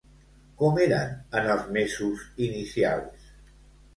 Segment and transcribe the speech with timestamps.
[0.61, 3.31] Com eren en els mesos inicials?